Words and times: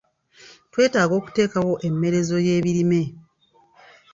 Twetaaga 0.71 1.13
okuteekawo 1.19 1.73
emmerezo 1.87 2.35
y'ebirime. 2.45 3.01